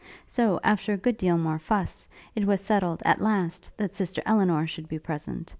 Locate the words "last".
3.21-3.69